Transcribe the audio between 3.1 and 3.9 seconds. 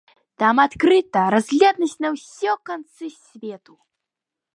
свету.